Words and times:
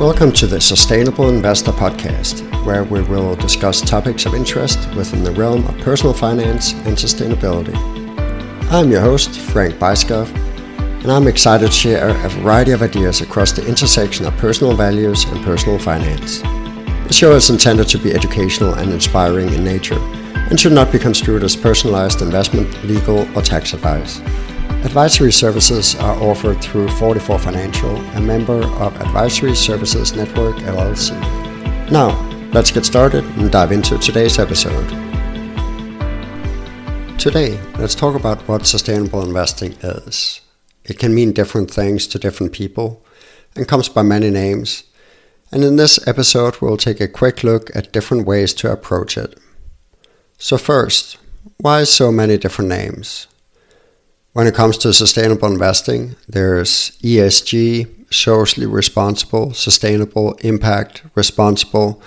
Welcome 0.00 0.32
to 0.32 0.46
the 0.48 0.60
Sustainable 0.60 1.28
Investor 1.28 1.70
Podcast, 1.70 2.42
where 2.64 2.82
we 2.82 3.02
will 3.02 3.36
discuss 3.36 3.80
topics 3.80 4.26
of 4.26 4.34
interest 4.34 4.92
within 4.96 5.22
the 5.22 5.30
realm 5.30 5.64
of 5.66 5.78
personal 5.78 6.12
finance 6.12 6.72
and 6.72 6.96
sustainability. 6.96 7.76
I'm 8.72 8.90
your 8.90 9.00
host, 9.00 9.38
Frank 9.38 9.74
Beiskov, 9.74 10.34
and 11.02 11.12
I'm 11.12 11.28
excited 11.28 11.66
to 11.66 11.72
share 11.72 12.08
a 12.08 12.28
variety 12.30 12.72
of 12.72 12.82
ideas 12.82 13.20
across 13.20 13.52
the 13.52 13.64
intersection 13.64 14.26
of 14.26 14.36
personal 14.38 14.74
values 14.74 15.24
and 15.24 15.44
personal 15.44 15.78
finance. 15.78 16.40
The 16.40 17.12
show 17.12 17.32
is 17.36 17.50
intended 17.50 17.86
to 17.88 17.98
be 17.98 18.12
educational 18.12 18.74
and 18.74 18.92
inspiring 18.92 19.52
in 19.52 19.62
nature 19.62 19.98
and 20.50 20.58
should 20.58 20.72
not 20.72 20.90
be 20.90 20.98
construed 20.98 21.44
as 21.44 21.54
personalized 21.54 22.22
investment, 22.22 22.82
legal, 22.84 23.20
or 23.36 23.42
tax 23.42 23.72
advice. 23.72 24.20
Advisory 24.84 25.30
services 25.30 25.94
are 25.94 26.20
offered 26.20 26.60
through 26.60 26.88
Forty4 26.88 27.38
Financial, 27.38 27.96
a 28.16 28.20
member 28.20 28.64
of 28.80 29.00
Advisory 29.00 29.54
Services 29.54 30.12
Network 30.12 30.56
LLC. 30.56 31.12
Now, 31.88 32.10
let's 32.52 32.72
get 32.72 32.84
started 32.84 33.24
and 33.36 33.52
dive 33.52 33.70
into 33.70 33.96
today's 33.98 34.40
episode. 34.40 34.88
Today, 37.16 37.60
let's 37.78 37.94
talk 37.94 38.16
about 38.16 38.40
what 38.48 38.66
sustainable 38.66 39.22
investing 39.22 39.74
is. 39.84 40.40
It 40.84 40.98
can 40.98 41.14
mean 41.14 41.30
different 41.30 41.70
things 41.70 42.08
to 42.08 42.18
different 42.18 42.52
people 42.52 43.06
and 43.54 43.68
comes 43.68 43.88
by 43.88 44.02
many 44.02 44.30
names. 44.30 44.82
And 45.52 45.62
in 45.62 45.76
this 45.76 46.04
episode, 46.08 46.60
we'll 46.60 46.76
take 46.76 47.00
a 47.00 47.06
quick 47.06 47.44
look 47.44 47.70
at 47.76 47.92
different 47.92 48.26
ways 48.26 48.52
to 48.54 48.72
approach 48.72 49.16
it. 49.16 49.38
So, 50.38 50.58
first, 50.58 51.18
why 51.58 51.84
so 51.84 52.10
many 52.10 52.36
different 52.36 52.68
names? 52.68 53.28
When 54.32 54.46
it 54.46 54.54
comes 54.54 54.78
to 54.78 54.94
sustainable 54.94 55.52
investing, 55.52 56.16
there's 56.26 56.92
ESG, 57.02 58.10
socially 58.10 58.66
responsible, 58.66 59.52
sustainable, 59.52 60.32
impact, 60.40 61.02
responsible, 61.14 62.02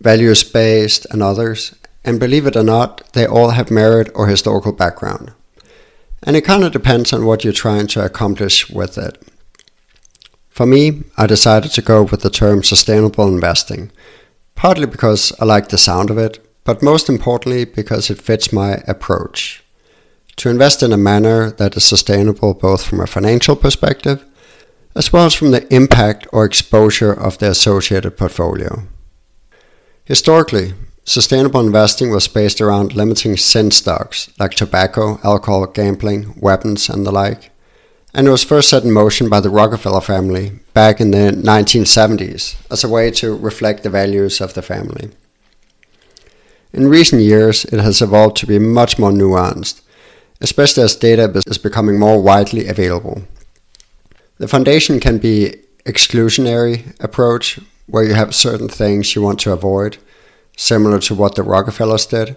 values 0.00 0.44
based, 0.44 1.06
and 1.10 1.20
others. 1.20 1.74
And 2.04 2.20
believe 2.20 2.46
it 2.46 2.54
or 2.56 2.62
not, 2.62 3.12
they 3.14 3.26
all 3.26 3.50
have 3.50 3.68
merit 3.68 4.12
or 4.14 4.28
historical 4.28 4.70
background. 4.70 5.32
And 6.22 6.36
it 6.36 6.44
kind 6.44 6.62
of 6.62 6.70
depends 6.70 7.12
on 7.12 7.26
what 7.26 7.42
you're 7.42 7.52
trying 7.52 7.88
to 7.88 8.04
accomplish 8.04 8.70
with 8.70 8.96
it. 8.96 9.20
For 10.50 10.66
me, 10.66 11.02
I 11.16 11.26
decided 11.26 11.72
to 11.72 11.82
go 11.82 12.04
with 12.04 12.22
the 12.22 12.30
term 12.30 12.62
sustainable 12.62 13.26
investing, 13.26 13.90
partly 14.54 14.86
because 14.86 15.32
I 15.40 15.46
like 15.46 15.68
the 15.68 15.78
sound 15.78 16.10
of 16.10 16.18
it, 16.18 16.38
but 16.62 16.80
most 16.80 17.08
importantly 17.08 17.64
because 17.64 18.08
it 18.08 18.22
fits 18.22 18.52
my 18.52 18.84
approach 18.86 19.64
to 20.38 20.48
invest 20.48 20.82
in 20.82 20.92
a 20.92 20.96
manner 20.96 21.50
that 21.50 21.76
is 21.76 21.84
sustainable 21.84 22.54
both 22.54 22.84
from 22.84 23.00
a 23.00 23.06
financial 23.06 23.56
perspective 23.56 24.24
as 24.94 25.12
well 25.12 25.26
as 25.26 25.34
from 25.34 25.50
the 25.50 25.72
impact 25.72 26.26
or 26.32 26.44
exposure 26.44 27.12
of 27.12 27.38
the 27.38 27.48
associated 27.48 28.16
portfolio. 28.16 28.82
Historically, 30.04 30.74
sustainable 31.04 31.60
investing 31.60 32.10
was 32.10 32.26
based 32.26 32.60
around 32.60 32.94
limiting 32.94 33.36
sin 33.36 33.70
stocks 33.70 34.30
like 34.38 34.52
tobacco, 34.52 35.20
alcohol, 35.22 35.66
gambling, 35.66 36.34
weapons, 36.40 36.88
and 36.88 37.06
the 37.06 37.12
like, 37.12 37.50
and 38.14 38.26
it 38.26 38.30
was 38.30 38.42
first 38.42 38.70
set 38.70 38.82
in 38.84 38.90
motion 38.90 39.28
by 39.28 39.38
the 39.38 39.50
Rockefeller 39.50 40.00
family 40.00 40.58
back 40.72 41.00
in 41.00 41.10
the 41.10 41.30
1970s 41.30 42.56
as 42.70 42.82
a 42.82 42.88
way 42.88 43.10
to 43.10 43.36
reflect 43.36 43.82
the 43.82 43.90
values 43.90 44.40
of 44.40 44.54
the 44.54 44.62
family. 44.62 45.10
In 46.72 46.88
recent 46.88 47.22
years, 47.22 47.64
it 47.66 47.80
has 47.80 48.02
evolved 48.02 48.36
to 48.38 48.46
be 48.46 48.58
much 48.58 48.98
more 48.98 49.12
nuanced 49.12 49.82
especially 50.40 50.82
as 50.84 50.96
data 50.96 51.30
is 51.46 51.58
becoming 51.58 51.98
more 51.98 52.22
widely 52.22 52.66
available. 52.66 53.22
The 54.38 54.48
foundation 54.48 55.00
can 55.00 55.18
be 55.18 55.56
exclusionary 55.84 56.98
approach 57.00 57.58
where 57.86 58.04
you 58.04 58.14
have 58.14 58.34
certain 58.34 58.68
things 58.68 59.14
you 59.14 59.22
want 59.22 59.40
to 59.40 59.52
avoid, 59.52 59.96
similar 60.56 61.00
to 61.00 61.14
what 61.14 61.34
the 61.34 61.42
Rockefellers 61.42 62.06
did, 62.06 62.36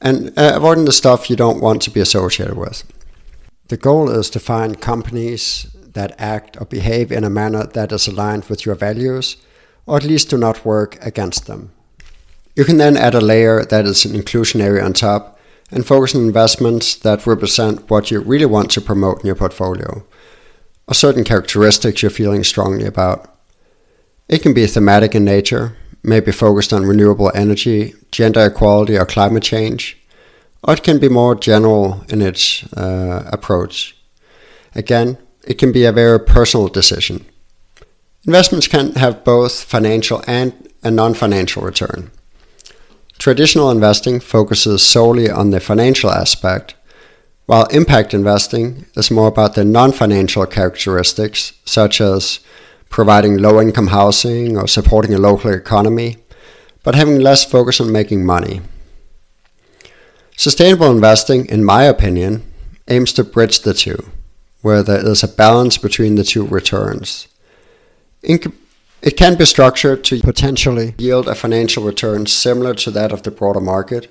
and 0.00 0.36
uh, 0.36 0.52
avoiding 0.54 0.84
the 0.84 0.92
stuff 0.92 1.30
you 1.30 1.36
don't 1.36 1.60
want 1.60 1.80
to 1.82 1.90
be 1.90 2.00
associated 2.00 2.56
with. 2.56 2.84
The 3.68 3.76
goal 3.76 4.10
is 4.10 4.28
to 4.30 4.40
find 4.40 4.80
companies 4.80 5.74
that 5.94 6.14
act 6.18 6.60
or 6.60 6.66
behave 6.66 7.10
in 7.10 7.24
a 7.24 7.30
manner 7.30 7.64
that 7.64 7.92
is 7.92 8.06
aligned 8.06 8.44
with 8.46 8.66
your 8.66 8.74
values, 8.74 9.36
or 9.86 9.96
at 9.96 10.04
least 10.04 10.28
do 10.28 10.36
not 10.36 10.64
work 10.64 10.98
against 11.00 11.46
them. 11.46 11.70
You 12.56 12.64
can 12.64 12.76
then 12.76 12.96
add 12.96 13.14
a 13.14 13.20
layer 13.20 13.64
that 13.64 13.86
is 13.86 14.04
an 14.04 14.12
inclusionary 14.12 14.84
on 14.84 14.92
top 14.92 15.33
and 15.70 15.86
focus 15.86 16.14
on 16.14 16.22
investments 16.22 16.96
that 16.96 17.26
represent 17.26 17.88
what 17.90 18.10
you 18.10 18.20
really 18.20 18.46
want 18.46 18.70
to 18.72 18.80
promote 18.80 19.20
in 19.20 19.26
your 19.26 19.34
portfolio, 19.34 20.04
or 20.86 20.94
certain 20.94 21.24
characteristics 21.24 22.02
you're 22.02 22.10
feeling 22.10 22.44
strongly 22.44 22.84
about. 22.84 23.34
It 24.28 24.42
can 24.42 24.54
be 24.54 24.66
thematic 24.66 25.14
in 25.14 25.24
nature, 25.24 25.76
maybe 26.02 26.32
focused 26.32 26.72
on 26.72 26.86
renewable 26.86 27.32
energy, 27.34 27.94
gender 28.10 28.46
equality, 28.46 28.96
or 28.96 29.06
climate 29.06 29.42
change, 29.42 29.98
or 30.62 30.74
it 30.74 30.82
can 30.82 30.98
be 30.98 31.08
more 31.08 31.34
general 31.34 32.04
in 32.08 32.22
its 32.22 32.64
uh, 32.74 33.28
approach. 33.32 33.96
Again, 34.74 35.18
it 35.46 35.58
can 35.58 35.72
be 35.72 35.84
a 35.84 35.92
very 35.92 36.18
personal 36.18 36.68
decision. 36.68 37.24
Investments 38.26 38.68
can 38.68 38.92
have 38.94 39.24
both 39.24 39.62
financial 39.62 40.22
and 40.26 40.52
a 40.82 40.90
non 40.90 41.14
financial 41.14 41.62
return. 41.62 42.10
Traditional 43.18 43.70
investing 43.70 44.20
focuses 44.20 44.82
solely 44.82 45.30
on 45.30 45.50
the 45.50 45.60
financial 45.60 46.10
aspect, 46.10 46.74
while 47.46 47.66
impact 47.66 48.14
investing 48.14 48.86
is 48.96 49.10
more 49.10 49.28
about 49.28 49.54
the 49.54 49.64
non 49.64 49.92
financial 49.92 50.46
characteristics, 50.46 51.52
such 51.64 52.00
as 52.00 52.40
providing 52.88 53.38
low 53.38 53.60
income 53.60 53.88
housing 53.88 54.56
or 54.56 54.68
supporting 54.68 55.14
a 55.14 55.18
local 55.18 55.52
economy, 55.52 56.16
but 56.82 56.94
having 56.94 57.18
less 57.18 57.44
focus 57.44 57.80
on 57.80 57.90
making 57.90 58.24
money. 58.24 58.60
Sustainable 60.36 60.90
investing, 60.90 61.46
in 61.46 61.64
my 61.64 61.84
opinion, 61.84 62.42
aims 62.88 63.12
to 63.12 63.24
bridge 63.24 63.60
the 63.60 63.74
two, 63.74 64.10
where 64.62 64.82
there 64.82 65.06
is 65.06 65.22
a 65.22 65.28
balance 65.28 65.78
between 65.78 66.16
the 66.16 66.24
two 66.24 66.46
returns. 66.46 67.28
It 69.04 69.18
can 69.18 69.36
be 69.36 69.44
structured 69.44 70.02
to 70.04 70.20
potentially 70.20 70.94
yield 70.96 71.28
a 71.28 71.34
financial 71.34 71.84
return 71.84 72.24
similar 72.24 72.72
to 72.76 72.90
that 72.92 73.12
of 73.12 73.22
the 73.22 73.30
broader 73.30 73.60
market, 73.60 74.10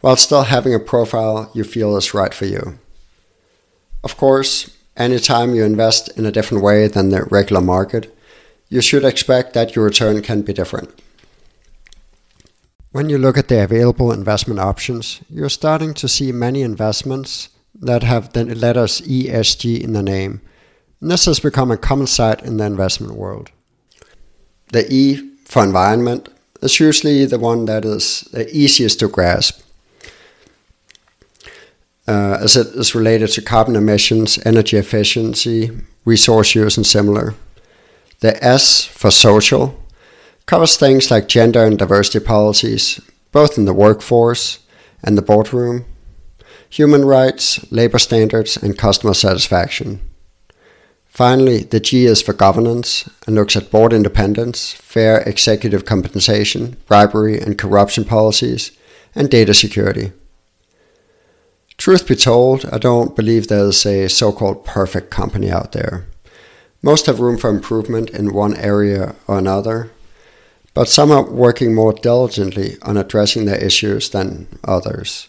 while 0.00 0.16
still 0.16 0.42
having 0.42 0.74
a 0.74 0.80
profile 0.80 1.48
you 1.54 1.62
feel 1.62 1.96
is 1.96 2.12
right 2.12 2.34
for 2.34 2.46
you. 2.46 2.76
Of 4.02 4.16
course, 4.16 4.76
anytime 4.96 5.54
you 5.54 5.62
invest 5.62 6.18
in 6.18 6.26
a 6.26 6.32
different 6.32 6.64
way 6.64 6.88
than 6.88 7.10
the 7.10 7.22
regular 7.30 7.62
market, 7.62 8.12
you 8.68 8.80
should 8.80 9.04
expect 9.04 9.52
that 9.52 9.76
your 9.76 9.84
return 9.84 10.20
can 10.22 10.42
be 10.42 10.52
different. 10.52 10.90
When 12.90 13.08
you 13.08 13.18
look 13.18 13.38
at 13.38 13.46
the 13.46 13.62
available 13.62 14.10
investment 14.10 14.58
options, 14.58 15.20
you're 15.30 15.50
starting 15.50 15.94
to 15.94 16.08
see 16.08 16.32
many 16.32 16.62
investments 16.62 17.48
that 17.80 18.02
have 18.02 18.32
the 18.32 18.44
letters 18.44 19.02
ESG 19.02 19.80
in 19.80 19.92
the 19.92 20.02
name. 20.02 20.40
And 21.00 21.12
this 21.12 21.26
has 21.26 21.38
become 21.38 21.70
a 21.70 21.76
common 21.76 22.08
sight 22.08 22.42
in 22.42 22.56
the 22.56 22.64
investment 22.64 23.14
world. 23.14 23.52
The 24.72 24.90
E 24.92 25.20
for 25.44 25.62
environment 25.62 26.30
is 26.62 26.80
usually 26.80 27.26
the 27.26 27.38
one 27.38 27.66
that 27.66 27.84
is 27.84 28.22
the 28.32 28.48
easiest 28.56 29.00
to 29.00 29.08
grasp. 29.08 29.60
Uh, 32.08 32.38
as 32.40 32.56
it 32.56 32.68
is 32.68 32.94
related 32.94 33.28
to 33.28 33.42
carbon 33.42 33.76
emissions, 33.76 34.38
energy 34.44 34.76
efficiency, 34.76 35.70
resource 36.04 36.54
use, 36.54 36.76
and 36.76 36.86
similar. 36.86 37.34
The 38.20 38.42
S 38.42 38.84
for 38.84 39.10
social 39.10 39.78
covers 40.46 40.76
things 40.76 41.10
like 41.10 41.28
gender 41.28 41.64
and 41.64 41.78
diversity 41.78 42.24
policies, 42.24 42.98
both 43.30 43.58
in 43.58 43.66
the 43.66 43.74
workforce 43.74 44.58
and 45.04 45.18
the 45.18 45.22
boardroom, 45.22 45.84
human 46.70 47.04
rights, 47.04 47.70
labor 47.70 47.98
standards, 47.98 48.56
and 48.56 48.78
customer 48.78 49.14
satisfaction. 49.14 50.00
Finally, 51.12 51.58
the 51.58 51.78
G 51.78 52.06
is 52.06 52.22
for 52.22 52.32
governance 52.32 53.06
and 53.26 53.36
looks 53.36 53.54
at 53.54 53.70
board 53.70 53.92
independence, 53.92 54.72
fair 54.72 55.20
executive 55.20 55.84
compensation, 55.84 56.78
bribery 56.86 57.38
and 57.38 57.58
corruption 57.58 58.06
policies, 58.06 58.72
and 59.14 59.28
data 59.28 59.52
security. 59.52 60.12
Truth 61.76 62.08
be 62.08 62.16
told, 62.16 62.64
I 62.72 62.78
don't 62.78 63.14
believe 63.14 63.48
there's 63.48 63.84
a 63.84 64.08
so 64.08 64.32
called 64.32 64.64
perfect 64.64 65.10
company 65.10 65.50
out 65.50 65.72
there. 65.72 66.06
Most 66.80 67.04
have 67.04 67.20
room 67.20 67.36
for 67.36 67.50
improvement 67.50 68.08
in 68.08 68.32
one 68.32 68.56
area 68.56 69.14
or 69.26 69.36
another, 69.36 69.90
but 70.72 70.88
some 70.88 71.10
are 71.10 71.30
working 71.30 71.74
more 71.74 71.92
diligently 71.92 72.78
on 72.80 72.96
addressing 72.96 73.44
their 73.44 73.62
issues 73.62 74.08
than 74.08 74.48
others. 74.64 75.28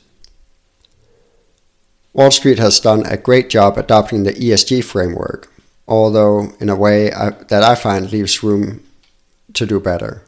Wall 2.13 2.31
Street 2.31 2.59
has 2.59 2.79
done 2.79 3.06
a 3.06 3.18
great 3.18 3.50
job 3.50 3.77
adopting 3.77 4.24
the 4.24 4.31
ESG 4.31 4.81
framework, 4.86 5.50
although 5.88 6.53
in 6.59 6.69
a 6.69 6.75
way 6.75 7.12
I, 7.12 7.31
that 7.50 7.63
I 7.63 7.75
find 7.75 8.12
leaves 8.12 8.44
room 8.44 8.81
to 9.53 9.65
do 9.65 9.80
better. 9.80 10.21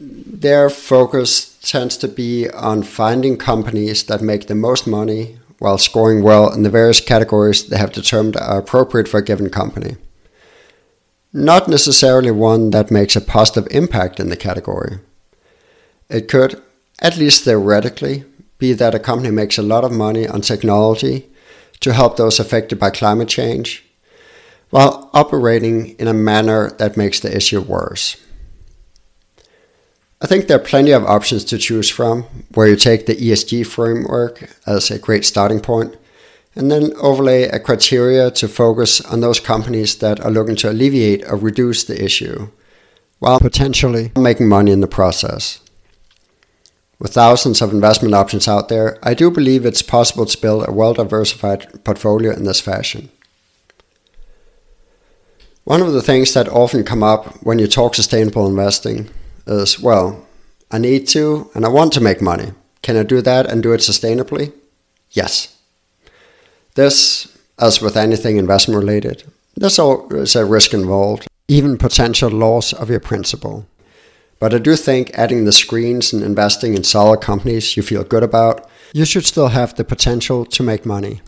Their 0.00 0.70
focus 0.70 1.58
tends 1.62 1.96
to 1.98 2.08
be 2.08 2.48
on 2.50 2.82
finding 2.82 3.36
companies 3.36 4.04
that 4.04 4.22
make 4.22 4.46
the 4.46 4.54
most 4.54 4.86
money 4.86 5.38
while 5.58 5.78
scoring 5.78 6.22
well 6.22 6.52
in 6.52 6.62
the 6.62 6.70
various 6.70 7.00
categories 7.00 7.66
they 7.66 7.78
have 7.78 7.92
determined 7.92 8.36
are 8.36 8.58
appropriate 8.60 9.08
for 9.08 9.18
a 9.18 9.24
given 9.24 9.50
company. 9.50 9.96
not 11.32 11.68
necessarily 11.68 12.30
one 12.30 12.70
that 12.70 12.90
makes 12.90 13.16
a 13.16 13.20
positive 13.20 13.66
impact 13.70 14.18
in 14.18 14.28
the 14.28 14.36
category. 14.36 14.98
It 16.08 16.28
could, 16.28 16.62
at 17.00 17.18
least 17.18 17.44
theoretically, 17.44 18.24
be 18.58 18.72
that 18.72 18.94
a 18.94 18.98
company 18.98 19.30
makes 19.30 19.58
a 19.58 19.62
lot 19.62 19.84
of 19.84 19.92
money 19.92 20.26
on 20.26 20.40
technology 20.40 21.28
to 21.80 21.92
help 21.92 22.16
those 22.16 22.40
affected 22.40 22.78
by 22.78 22.90
climate 22.90 23.28
change, 23.28 23.84
while 24.70 25.10
operating 25.14 25.90
in 25.98 26.08
a 26.08 26.14
manner 26.14 26.70
that 26.72 26.96
makes 26.96 27.20
the 27.20 27.34
issue 27.34 27.60
worse. 27.60 28.16
I 30.20 30.26
think 30.26 30.46
there 30.46 30.56
are 30.56 30.72
plenty 30.72 30.90
of 30.90 31.04
options 31.04 31.44
to 31.44 31.58
choose 31.58 31.88
from, 31.88 32.24
where 32.54 32.66
you 32.66 32.76
take 32.76 33.06
the 33.06 33.14
ESG 33.14 33.64
framework 33.66 34.50
as 34.66 34.90
a 34.90 34.98
great 34.98 35.24
starting 35.24 35.60
point, 35.60 35.96
and 36.56 36.72
then 36.72 36.92
overlay 36.96 37.44
a 37.44 37.60
criteria 37.60 38.32
to 38.32 38.48
focus 38.48 39.00
on 39.00 39.20
those 39.20 39.38
companies 39.38 39.98
that 39.98 40.18
are 40.20 40.30
looking 40.32 40.56
to 40.56 40.70
alleviate 40.70 41.24
or 41.28 41.36
reduce 41.36 41.84
the 41.84 42.04
issue, 42.04 42.48
while 43.20 43.38
potentially 43.38 44.10
making 44.16 44.48
money 44.48 44.72
in 44.72 44.80
the 44.80 44.88
process. 44.88 45.60
With 46.98 47.14
thousands 47.14 47.62
of 47.62 47.72
investment 47.72 48.14
options 48.14 48.48
out 48.48 48.68
there, 48.68 48.98
I 49.02 49.14
do 49.14 49.30
believe 49.30 49.64
it's 49.64 49.82
possible 49.82 50.26
to 50.26 50.40
build 50.40 50.66
a 50.66 50.72
well 50.72 50.94
diversified 50.94 51.84
portfolio 51.84 52.32
in 52.32 52.44
this 52.44 52.60
fashion. 52.60 53.10
One 55.62 55.82
of 55.82 55.92
the 55.92 56.02
things 56.02 56.34
that 56.34 56.48
often 56.48 56.82
come 56.82 57.02
up 57.02 57.42
when 57.42 57.58
you 57.58 57.66
talk 57.66 57.94
sustainable 57.94 58.46
investing 58.46 59.10
is 59.46 59.78
well, 59.78 60.26
I 60.70 60.78
need 60.78 61.06
to 61.08 61.50
and 61.54 61.64
I 61.64 61.68
want 61.68 61.92
to 61.92 62.00
make 62.00 62.20
money. 62.20 62.52
Can 62.82 62.96
I 62.96 63.02
do 63.02 63.20
that 63.22 63.46
and 63.46 63.62
do 63.62 63.72
it 63.72 63.80
sustainably? 63.80 64.52
Yes. 65.12 65.56
This, 66.74 67.36
as 67.58 67.80
with 67.80 67.96
anything 67.96 68.38
investment 68.38 68.78
related, 68.78 69.24
there's 69.56 69.78
always 69.78 70.34
a 70.34 70.44
risk 70.44 70.74
involved, 70.74 71.28
even 71.48 71.78
potential 71.78 72.30
loss 72.30 72.72
of 72.72 72.90
your 72.90 73.00
principal. 73.00 73.66
But 74.38 74.54
I 74.54 74.58
do 74.58 74.76
think 74.76 75.10
adding 75.14 75.44
the 75.44 75.52
screens 75.52 76.12
and 76.12 76.22
investing 76.22 76.74
in 76.74 76.84
solid 76.84 77.20
companies 77.20 77.76
you 77.76 77.82
feel 77.82 78.04
good 78.04 78.22
about, 78.22 78.68
you 78.92 79.04
should 79.04 79.26
still 79.26 79.48
have 79.48 79.74
the 79.74 79.84
potential 79.84 80.44
to 80.46 80.62
make 80.62 80.86
money. 80.86 81.20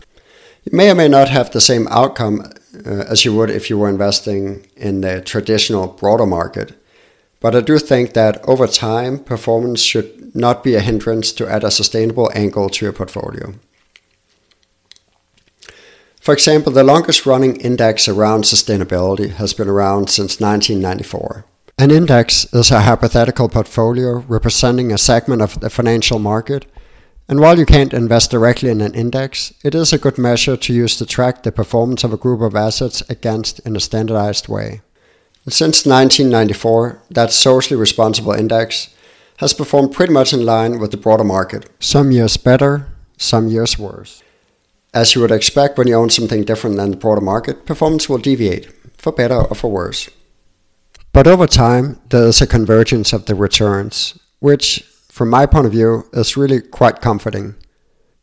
You 0.63 0.77
may 0.77 0.91
or 0.91 0.95
may 0.95 1.07
not 1.07 1.29
have 1.29 1.51
the 1.51 1.61
same 1.61 1.87
outcome 1.89 2.41
uh, 2.85 3.05
as 3.09 3.25
you 3.25 3.35
would 3.35 3.49
if 3.49 3.69
you 3.69 3.77
were 3.77 3.89
investing 3.89 4.65
in 4.77 5.01
the 5.01 5.21
traditional 5.21 5.87
broader 5.87 6.25
market. 6.25 6.73
But 7.39 7.55
I 7.55 7.61
do 7.61 7.79
think 7.79 8.13
that 8.13 8.47
over 8.47 8.67
time, 8.67 9.19
performance 9.19 9.81
should 9.81 10.35
not 10.35 10.63
be 10.63 10.75
a 10.75 10.79
hindrance 10.79 11.31
to 11.33 11.47
add 11.47 11.63
a 11.63 11.71
sustainable 11.71 12.31
angle 12.35 12.69
to 12.69 12.85
your 12.85 12.93
portfolio. 12.93 13.55
For 16.21 16.33
example, 16.33 16.71
the 16.71 16.83
longest 16.83 17.25
running 17.25 17.55
index 17.55 18.07
around 18.07 18.43
sustainability 18.43 19.31
has 19.31 19.55
been 19.55 19.67
around 19.67 20.11
since 20.11 20.39
1994. 20.39 21.45
An 21.81 21.89
index 21.89 22.45
is 22.53 22.69
a 22.69 22.81
hypothetical 22.81 23.49
portfolio 23.49 24.19
representing 24.27 24.91
a 24.91 24.99
segment 24.99 25.41
of 25.41 25.61
the 25.61 25.69
financial 25.71 26.19
market. 26.19 26.67
And 27.27 27.39
while 27.39 27.57
you 27.57 27.65
can't 27.65 27.91
invest 27.91 28.29
directly 28.29 28.69
in 28.69 28.81
an 28.81 28.93
index, 28.93 29.51
it 29.63 29.73
is 29.73 29.91
a 29.91 29.97
good 29.97 30.19
measure 30.19 30.55
to 30.55 30.73
use 30.73 30.95
to 30.97 31.07
track 31.07 31.41
the 31.41 31.51
performance 31.51 32.03
of 32.03 32.13
a 32.13 32.17
group 32.17 32.41
of 32.41 32.55
assets 32.55 33.01
against 33.09 33.61
in 33.61 33.75
a 33.75 33.79
standardized 33.79 34.47
way. 34.47 34.81
Since 35.49 35.87
1994, 35.87 37.01
that 37.09 37.31
socially 37.31 37.79
responsible 37.79 38.33
index 38.33 38.93
has 39.37 39.55
performed 39.55 39.91
pretty 39.91 40.13
much 40.13 40.33
in 40.33 40.45
line 40.45 40.77
with 40.77 40.91
the 40.91 40.97
broader 40.97 41.23
market. 41.23 41.67
Some 41.79 42.11
years 42.11 42.37
better, 42.37 42.89
some 43.17 43.47
years 43.47 43.79
worse. 43.79 44.21
As 44.93 45.15
you 45.15 45.21
would 45.21 45.31
expect 45.31 45.79
when 45.79 45.87
you 45.87 45.95
own 45.95 46.11
something 46.11 46.43
different 46.43 46.75
than 46.77 46.91
the 46.91 46.97
broader 46.97 47.21
market, 47.21 47.65
performance 47.65 48.07
will 48.07 48.19
deviate, 48.19 48.71
for 48.99 49.11
better 49.11 49.41
or 49.41 49.55
for 49.55 49.71
worse. 49.71 50.11
But 51.13 51.27
over 51.27 51.45
time, 51.45 51.99
there 52.09 52.27
is 52.27 52.41
a 52.41 52.47
convergence 52.47 53.11
of 53.11 53.25
the 53.25 53.35
returns, 53.35 54.17
which, 54.39 54.81
from 55.09 55.29
my 55.29 55.45
point 55.45 55.65
of 55.65 55.73
view, 55.73 56.07
is 56.13 56.37
really 56.37 56.61
quite 56.61 57.01
comforting. 57.01 57.55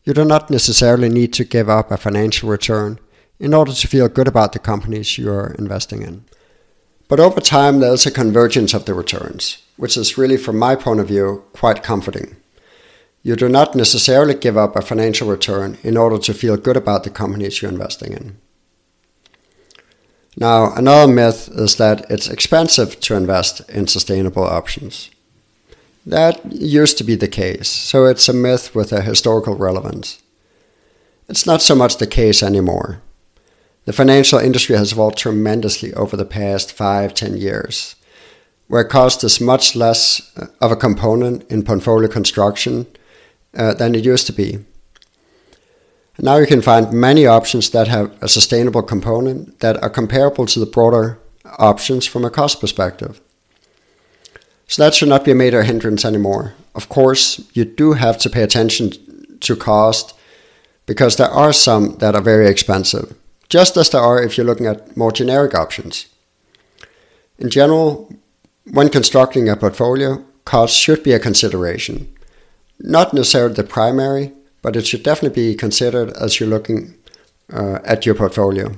You 0.05 0.14
do 0.14 0.25
not 0.25 0.49
necessarily 0.49 1.11
need 1.11 1.35
to 1.35 1.44
give 1.44 1.69
up 1.69 1.90
a 1.90 1.99
financial 1.99 2.49
return 2.49 2.99
in 3.38 3.52
order 3.52 3.73
to 3.73 3.88
feel 3.88 4.08
good 4.08 4.26
about 4.26 4.52
the 4.52 4.58
companies 4.58 5.19
you 5.19 5.31
are 5.31 5.55
investing 5.58 6.02
in. 6.02 6.25
But 7.08 7.20
over 7.20 7.40
time, 7.40 7.81
there 7.81 7.93
is 7.93 8.06
a 8.06 8.11
convergence 8.11 8.73
of 8.73 8.87
the 8.87 8.94
returns, 8.94 9.58
which 9.76 9.96
is 9.96 10.17
really, 10.17 10.38
from 10.38 10.58
my 10.58 10.75
point 10.75 11.00
of 11.00 11.08
view, 11.08 11.44
quite 11.52 11.82
comforting. 11.82 12.37
You 13.23 13.37
do 13.37 13.49
not 13.49 13.75
necessarily 13.75 14.35
give 14.35 14.56
up 14.56 14.76
a 14.76 14.82
financial 14.82 15.29
return 15.29 15.76
in 15.82 15.99
order 15.99 16.19
to 16.19 16.32
feel 16.32 16.56
good 16.56 16.76
about 16.76 17.05
the 17.05 17.11
companies 17.11 17.61
you're 17.61 17.70
investing 17.70 18.12
in. 18.14 18.38
Now, 20.40 20.73
another 20.75 21.12
myth 21.12 21.49
is 21.52 21.76
that 21.76 22.08
it's 22.08 22.29
expensive 22.29 23.00
to 23.00 23.17
invest 23.17 23.69
in 23.69 23.88
sustainable 23.88 24.44
options. 24.44 25.11
That 26.06 26.52
used 26.52 26.96
to 26.99 27.05
be 27.05 27.17
the 27.17 27.26
case, 27.26 27.69
so 27.69 28.06
it's 28.06 28.29
a 28.29 28.32
myth 28.32 28.73
with 28.73 28.93
a 28.93 29.02
historical 29.02 29.56
relevance. 29.56 30.23
It's 31.29 31.44
not 31.44 31.61
so 31.61 31.75
much 31.75 31.96
the 31.96 32.06
case 32.06 32.40
anymore. 32.40 33.02
The 33.85 33.93
financial 33.93 34.38
industry 34.38 34.76
has 34.76 34.93
evolved 34.93 35.19
tremendously 35.19 35.93
over 35.94 36.17
the 36.17 36.25
past 36.25 36.70
five, 36.70 37.14
ten 37.14 37.37
years, 37.37 37.96
where 38.69 38.85
cost 38.85 39.25
is 39.25 39.40
much 39.40 39.75
less 39.75 40.32
of 40.61 40.70
a 40.70 40.76
component 40.76 41.50
in 41.50 41.64
portfolio 41.64 42.08
construction 42.08 42.87
uh, 43.56 43.75
than 43.75 43.96
it 43.96 44.05
used 44.05 44.29
to 44.29 44.32
be. 44.32 44.64
Now 46.20 46.37
you 46.38 46.47
can 46.47 46.62
find 46.62 46.93
many 46.93 47.26
options 47.26 47.70
that 47.70 47.87
have 47.88 48.11
a 48.20 48.29
sustainable 48.29 48.82
component 48.82 49.61
that 49.61 49.81
are 49.82 49.91
comparable 49.91 50.47
to 50.47 50.59
the 50.59 50.67
broader 50.67 51.19
options 51.59 52.06
from 52.06 52.25
a 52.25 52.31
cost 52.31 52.61
perspective. 52.61 53.20
So 54.67 54.82
that 54.82 54.94
should 54.94 55.09
not 55.09 55.25
be 55.25 55.31
a 55.31 55.37
major 55.37 55.62
hindrance 55.62 56.05
anymore. 56.05 56.55
Of 56.75 56.88
course, 56.88 57.41
you 57.55 57.65
do 57.65 57.93
have 57.93 58.19
to 58.19 58.31
pay 58.31 58.43
attention 58.43 58.93
to 59.41 59.56
cost 59.56 60.15
because 60.87 61.17
there 61.17 61.31
are 61.31 61.53
some 61.53 61.97
that 61.99 62.15
are 62.15 62.21
very 62.21 62.49
expensive, 62.49 63.14
just 63.49 63.76
as 63.76 63.91
there 63.91 64.00
are 64.00 64.23
if 64.23 64.37
you're 64.37 64.47
looking 64.47 64.67
at 64.67 64.97
more 64.97 65.12
generic 65.12 65.55
options. 65.55 66.06
In 67.38 67.49
general, 67.49 68.12
when 68.64 68.88
constructing 68.88 69.49
a 69.49 69.56
portfolio, 69.56 70.25
cost 70.44 70.75
should 70.76 71.03
be 71.03 71.12
a 71.12 71.21
consideration. 71.21 72.12
Not 72.81 73.14
necessarily 73.14 73.55
the 73.55 73.64
primary, 73.64 74.32
but 74.69 74.76
it 74.76 74.87
should 74.87 75.03
definitely 75.03 75.49
be 75.50 75.55
considered 75.55 76.11
as 76.19 76.38
you're 76.38 76.49
looking 76.50 76.94
uh, 77.50 77.79
at 77.85 78.05
your 78.05 78.15
portfolio. 78.15 78.75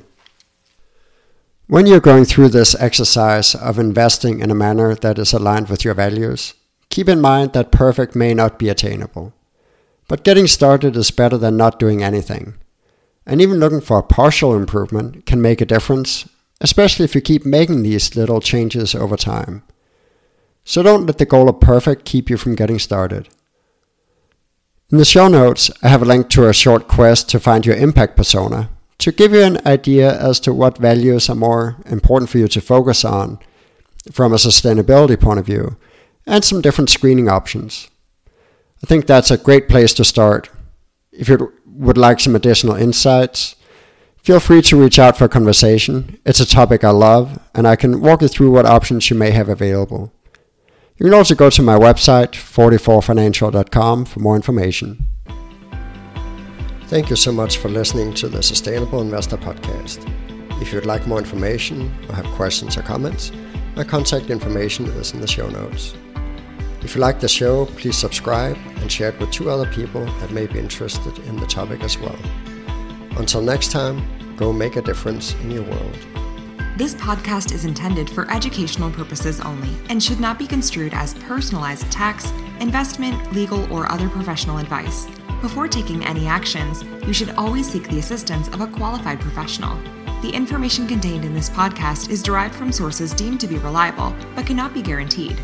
When 1.67 1.85
you're 1.85 1.99
going 1.99 2.27
through 2.27 2.51
this 2.51 2.77
exercise 2.77 3.57
of 3.57 3.77
investing 3.77 4.39
in 4.39 4.53
a 4.53 4.55
manner 4.55 4.95
that 4.95 5.19
is 5.19 5.33
aligned 5.33 5.69
with 5.69 5.85
your 5.85 5.95
values, 5.95 6.55
keep 6.91 7.09
in 7.09 7.21
mind 7.21 7.55
that 7.55 7.73
perfect 7.73 8.15
may 8.15 8.35
not 8.35 8.57
be 8.57 8.69
attainable. 8.69 9.33
But 10.07 10.23
getting 10.23 10.47
started 10.47 10.95
is 10.95 11.11
better 11.11 11.37
than 11.37 11.57
not 11.57 11.81
doing 11.81 12.05
anything. 12.05 12.55
And 13.27 13.41
even 13.41 13.59
looking 13.59 13.81
for 13.81 13.99
a 13.99 14.05
partial 14.05 14.55
improvement 14.55 15.27
can 15.27 15.43
make 15.43 15.61
a 15.61 15.67
difference, 15.75 16.29
especially 16.61 17.05
if 17.05 17.17
you 17.17 17.21
keep 17.21 17.45
making 17.45 17.83
these 17.83 18.15
little 18.15 18.41
changes 18.41 18.95
over 18.95 19.17
time. 19.17 19.65
So 20.63 20.85
don't 20.85 21.07
let 21.07 21.19
the 21.19 21.27
goal 21.27 21.49
of 21.49 21.59
perfect 21.59 22.05
keep 22.05 22.31
you 22.31 22.37
from 22.37 22.55
getting 22.55 22.79
started. 22.79 23.29
In 24.93 24.99
the 24.99 25.05
show 25.05 25.29
notes, 25.29 25.71
I 25.85 25.89
have 25.89 26.03
a 26.03 26.05
link 26.05 26.29
to 26.31 26.49
a 26.49 26.53
short 26.53 26.89
quest 26.89 27.29
to 27.29 27.39
find 27.39 27.65
your 27.65 27.77
impact 27.77 28.17
persona 28.17 28.71
to 28.99 29.13
give 29.13 29.33
you 29.33 29.43
an 29.43 29.65
idea 29.65 30.21
as 30.21 30.41
to 30.41 30.53
what 30.53 30.79
values 30.79 31.31
are 31.31 31.37
more 31.37 31.77
important 31.87 32.29
for 32.29 32.39
you 32.39 32.49
to 32.49 32.61
focus 32.61 33.05
on 33.05 33.39
from 34.11 34.33
a 34.33 34.37
sustainability 34.37 35.19
point 35.19 35.39
of 35.39 35.47
view, 35.47 35.77
and 36.27 36.45
some 36.45 36.61
different 36.61 36.91
screening 36.91 37.29
options. 37.29 37.89
I 38.83 38.87
think 38.87 39.07
that's 39.07 39.31
a 39.31 39.39
great 39.39 39.69
place 39.69 39.95
to 39.95 40.05
start. 40.05 40.51
If 41.13 41.29
you 41.29 41.53
would 41.67 41.97
like 41.97 42.19
some 42.19 42.35
additional 42.35 42.75
insights, 42.75 43.55
feel 44.25 44.41
free 44.41 44.63
to 44.63 44.81
reach 44.81 44.99
out 44.99 45.17
for 45.17 45.27
a 45.27 45.29
conversation. 45.29 46.19
It's 46.27 46.41
a 46.41 46.47
topic 46.47 46.83
I 46.83 46.91
love, 46.91 47.39
and 47.55 47.69
I 47.69 47.77
can 47.77 48.01
walk 48.01 48.23
you 48.23 48.29
through 48.29 48.51
what 48.51 48.67
options 48.67 49.09
you 49.09 49.17
may 49.17 49.31
have 49.31 49.49
available. 49.49 50.13
You 51.01 51.07
can 51.07 51.15
also 51.15 51.35
go 51.35 51.49
to 51.49 51.63
my 51.63 51.79
website, 51.79 52.33
forty4financial.com, 52.33 54.05
for 54.05 54.21
more 54.21 54.37
information. 54.37 55.07
Thank 56.89 57.09
you 57.09 57.17
so 57.17 57.33
much 57.33 57.57
for 57.57 57.71
listening 57.71 58.13
to 58.15 58.29
the 58.29 58.43
Sustainable 58.43 59.01
Investor 59.01 59.39
Podcast. 59.39 60.07
If 60.61 60.75
you'd 60.75 60.85
like 60.85 61.07
more 61.07 61.19
information 61.19 61.91
or 62.07 62.17
have 62.17 62.27
questions 62.37 62.77
or 62.77 62.83
comments, 62.83 63.33
my 63.77 63.85
contact 63.85 64.29
information 64.29 64.85
is 64.89 65.15
in 65.15 65.23
the 65.23 65.27
show 65.27 65.49
notes. 65.49 65.95
If 66.83 66.95
you 66.95 67.01
like 67.01 67.19
the 67.19 67.29
show, 67.29 67.65
please 67.65 67.97
subscribe 67.97 68.59
and 68.77 68.93
share 68.93 69.09
it 69.09 69.19
with 69.19 69.31
two 69.31 69.49
other 69.49 69.73
people 69.73 70.05
that 70.05 70.33
may 70.33 70.49
be 70.49 70.59
interested 70.59 71.19
in 71.21 71.37
the 71.37 71.47
topic 71.47 71.83
as 71.83 71.97
well. 71.99 72.19
Until 73.17 73.41
next 73.41 73.71
time, 73.71 74.03
go 74.37 74.53
make 74.53 74.77
a 74.77 74.83
difference 74.83 75.33
in 75.37 75.51
your 75.51 75.63
world. 75.63 76.10
This 76.77 76.95
podcast 76.95 77.53
is 77.53 77.65
intended 77.65 78.09
for 78.09 78.31
educational 78.31 78.91
purposes 78.91 79.41
only 79.41 79.77
and 79.91 80.03
should 80.03 80.21
not 80.21 80.39
be 80.39 80.47
construed 80.47 80.95
as 80.95 81.15
personalized 81.15 81.91
tax, 81.91 82.33
investment, 82.61 83.33
legal, 83.33 83.71
or 83.73 83.91
other 83.91 84.09
professional 84.09 84.59
advice. 84.59 85.07
Before 85.43 85.69
taking 85.69 86.05
any 86.07 86.27
actions, 86.27 86.85
you 87.07 87.13
should 87.13 87.31
always 87.31 87.71
seek 87.71 87.89
the 87.89 87.99
assistance 87.99 88.49
of 88.49 88.61
a 88.61 88.67
qualified 88.67 89.21
professional. 89.21 89.77
The 90.23 90.31
information 90.31 90.87
contained 90.87 91.25
in 91.25 91.35
this 91.35 91.51
podcast 91.51 92.09
is 92.09 92.23
derived 92.23 92.55
from 92.55 92.73
sources 92.73 93.13
deemed 93.13 93.41
to 93.41 93.49
be 93.49 93.59
reliable, 93.59 94.15
but 94.35 94.47
cannot 94.47 94.73
be 94.73 94.81
guaranteed. 94.81 95.39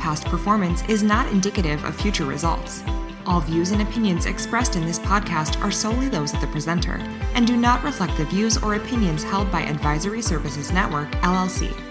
Past 0.00 0.24
performance 0.24 0.82
is 0.88 1.02
not 1.02 1.30
indicative 1.30 1.84
of 1.84 1.94
future 1.94 2.24
results. 2.24 2.82
All 3.30 3.40
views 3.40 3.70
and 3.70 3.80
opinions 3.80 4.26
expressed 4.26 4.74
in 4.74 4.84
this 4.84 4.98
podcast 4.98 5.62
are 5.62 5.70
solely 5.70 6.08
those 6.08 6.34
of 6.34 6.40
the 6.40 6.48
presenter 6.48 6.96
and 7.36 7.46
do 7.46 7.56
not 7.56 7.84
reflect 7.84 8.16
the 8.16 8.24
views 8.24 8.60
or 8.60 8.74
opinions 8.74 9.22
held 9.22 9.52
by 9.52 9.62
Advisory 9.62 10.20
Services 10.20 10.72
Network, 10.72 11.08
LLC. 11.22 11.89